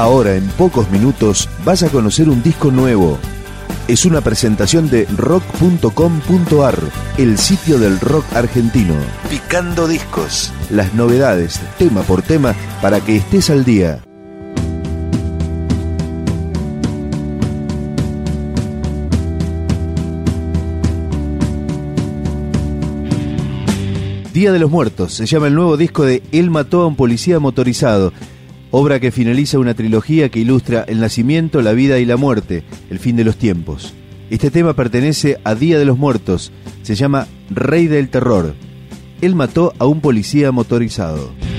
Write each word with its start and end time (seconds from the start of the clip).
Ahora, 0.00 0.34
en 0.34 0.48
pocos 0.52 0.90
minutos, 0.90 1.46
vas 1.62 1.82
a 1.82 1.90
conocer 1.90 2.30
un 2.30 2.42
disco 2.42 2.70
nuevo. 2.70 3.18
Es 3.86 4.06
una 4.06 4.22
presentación 4.22 4.88
de 4.88 5.04
rock.com.ar, 5.14 6.78
el 7.18 7.36
sitio 7.36 7.78
del 7.78 8.00
rock 8.00 8.24
argentino. 8.32 8.94
Picando 9.28 9.86
discos. 9.86 10.54
Las 10.70 10.94
novedades, 10.94 11.60
tema 11.76 12.00
por 12.00 12.22
tema, 12.22 12.54
para 12.80 13.02
que 13.02 13.16
estés 13.16 13.50
al 13.50 13.66
día. 13.66 14.02
Día 24.32 24.50
de 24.50 24.58
los 24.60 24.70
Muertos 24.70 25.12
se 25.12 25.26
llama 25.26 25.48
el 25.48 25.54
nuevo 25.54 25.76
disco 25.76 26.06
de 26.06 26.22
Él 26.32 26.50
mató 26.50 26.80
a 26.80 26.86
un 26.86 26.96
policía 26.96 27.38
motorizado, 27.38 28.14
obra 28.70 29.00
que 29.00 29.10
finaliza 29.10 29.58
una 29.58 29.74
trilogía 29.74 30.28
que 30.28 30.40
ilustra 30.40 30.84
el 30.86 31.00
nacimiento, 31.00 31.62
la 31.62 31.72
vida 31.72 31.98
y 31.98 32.04
la 32.04 32.16
muerte, 32.16 32.62
el 32.90 32.98
fin 32.98 33.16
de 33.16 33.24
los 33.24 33.36
tiempos. 33.36 33.94
Este 34.30 34.50
tema 34.50 34.74
pertenece 34.74 35.38
a 35.44 35.54
Día 35.54 35.78
de 35.78 35.84
los 35.84 35.98
Muertos, 35.98 36.52
se 36.82 36.94
llama 36.94 37.26
Rey 37.50 37.88
del 37.88 38.08
Terror. 38.08 38.54
Él 39.20 39.34
mató 39.34 39.74
a 39.78 39.86
un 39.86 40.00
policía 40.00 40.52
motorizado. 40.52 41.49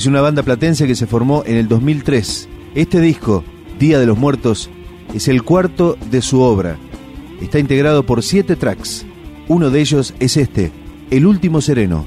Es 0.00 0.06
una 0.06 0.22
banda 0.22 0.42
platense 0.42 0.86
que 0.86 0.94
se 0.94 1.06
formó 1.06 1.44
en 1.44 1.58
el 1.58 1.68
2003. 1.68 2.48
Este 2.74 3.02
disco, 3.02 3.44
Día 3.78 3.98
de 3.98 4.06
los 4.06 4.16
Muertos, 4.16 4.70
es 5.12 5.28
el 5.28 5.42
cuarto 5.42 5.98
de 6.10 6.22
su 6.22 6.40
obra. 6.40 6.78
Está 7.42 7.58
integrado 7.58 8.06
por 8.06 8.22
siete 8.22 8.56
tracks. 8.56 9.04
Uno 9.46 9.68
de 9.68 9.78
ellos 9.78 10.14
es 10.18 10.38
este, 10.38 10.72
El 11.10 11.26
Último 11.26 11.60
Sereno. 11.60 12.06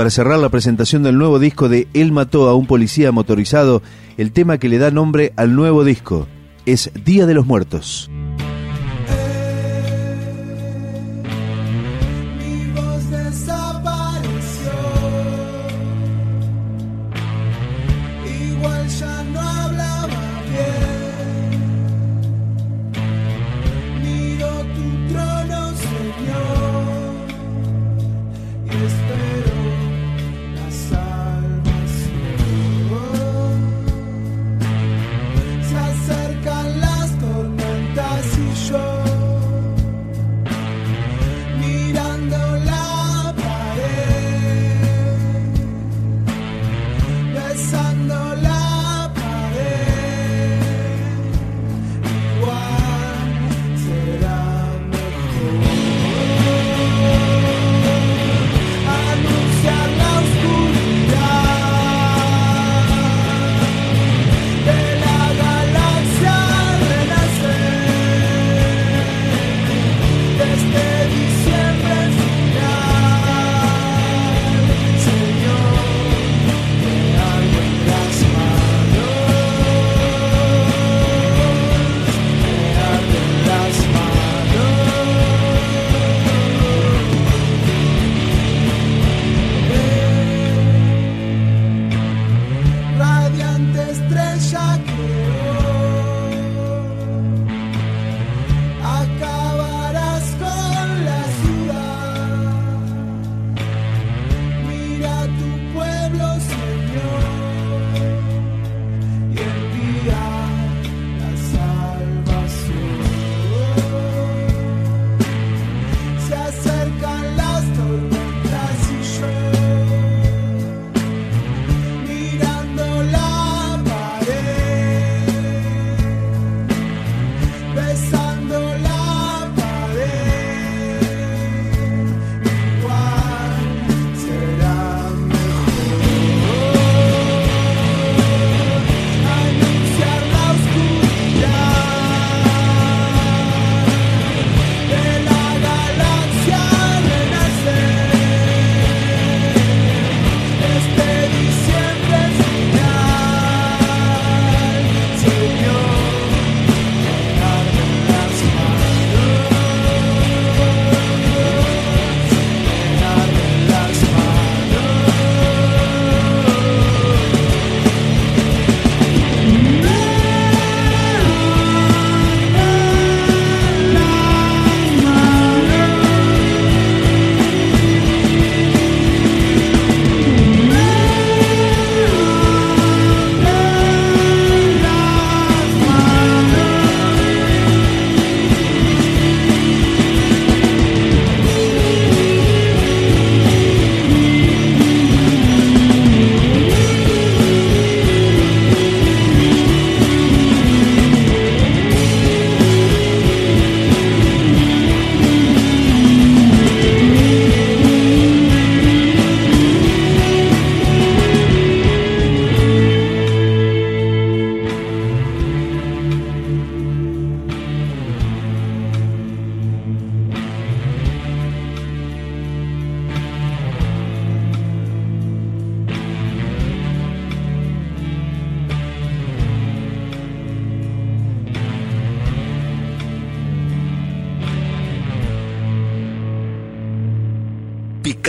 para 0.00 0.08
cerrar 0.08 0.38
la 0.38 0.48
presentación 0.48 1.02
del 1.02 1.18
nuevo 1.18 1.38
disco 1.38 1.68
de 1.68 1.86
Él 1.92 2.10
mató 2.10 2.48
a 2.48 2.54
un 2.54 2.66
policía 2.66 3.12
motorizado, 3.12 3.82
el 4.16 4.32
tema 4.32 4.56
que 4.56 4.70
le 4.70 4.78
da 4.78 4.90
nombre 4.90 5.34
al 5.36 5.54
nuevo 5.54 5.84
disco. 5.84 6.26
Es 6.64 6.90
Día 7.04 7.26
de 7.26 7.34
los 7.34 7.44
Muertos. 7.44 8.08